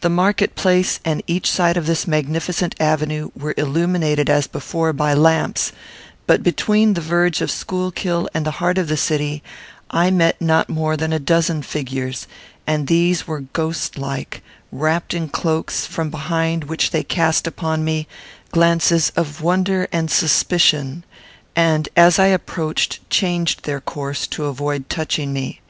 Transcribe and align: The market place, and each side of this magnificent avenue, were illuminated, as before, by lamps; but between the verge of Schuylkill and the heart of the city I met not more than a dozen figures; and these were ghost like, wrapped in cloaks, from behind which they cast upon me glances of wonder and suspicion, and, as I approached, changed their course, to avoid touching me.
The 0.00 0.10
market 0.10 0.56
place, 0.56 0.98
and 1.04 1.22
each 1.28 1.48
side 1.48 1.76
of 1.76 1.86
this 1.86 2.08
magnificent 2.08 2.74
avenue, 2.80 3.30
were 3.36 3.54
illuminated, 3.56 4.28
as 4.28 4.48
before, 4.48 4.92
by 4.92 5.14
lamps; 5.14 5.70
but 6.26 6.42
between 6.42 6.94
the 6.94 7.00
verge 7.00 7.40
of 7.40 7.52
Schuylkill 7.52 8.28
and 8.34 8.44
the 8.44 8.50
heart 8.58 8.78
of 8.78 8.88
the 8.88 8.96
city 8.96 9.44
I 9.92 10.10
met 10.10 10.40
not 10.40 10.68
more 10.68 10.96
than 10.96 11.12
a 11.12 11.20
dozen 11.20 11.62
figures; 11.62 12.26
and 12.66 12.88
these 12.88 13.28
were 13.28 13.42
ghost 13.52 13.96
like, 13.96 14.42
wrapped 14.72 15.14
in 15.14 15.28
cloaks, 15.28 15.86
from 15.86 16.10
behind 16.10 16.64
which 16.64 16.90
they 16.90 17.04
cast 17.04 17.46
upon 17.46 17.84
me 17.84 18.08
glances 18.50 19.10
of 19.14 19.40
wonder 19.40 19.86
and 19.92 20.10
suspicion, 20.10 21.04
and, 21.54 21.88
as 21.96 22.18
I 22.18 22.26
approached, 22.26 23.08
changed 23.08 23.62
their 23.66 23.80
course, 23.80 24.26
to 24.26 24.46
avoid 24.46 24.90
touching 24.90 25.32
me. 25.32 25.60